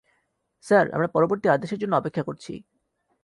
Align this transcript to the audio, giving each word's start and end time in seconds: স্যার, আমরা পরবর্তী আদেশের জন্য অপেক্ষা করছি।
স্যার, 0.65 0.85
আমরা 0.91 1.07
পরবর্তী 1.07 1.47
আদেশের 1.47 1.79
জন্য 1.79 1.93
অপেক্ষা 1.95 2.23
করছি। 2.23 2.53